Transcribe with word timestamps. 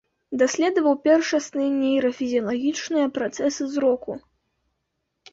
Даследаваў 0.41 0.95
першасныя 1.07 1.69
нейрафізіялагічныя 1.81 3.07
працэсы 3.19 3.63
зроку. 3.75 4.11